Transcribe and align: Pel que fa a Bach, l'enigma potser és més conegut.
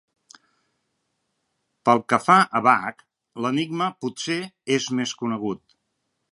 Pel 1.89 2.01
que 2.13 2.19
fa 2.29 2.39
a 2.59 2.63
Bach, 2.69 3.05
l'enigma 3.47 3.93
potser 4.07 4.41
és 4.79 4.93
més 5.01 5.15
conegut. 5.25 5.81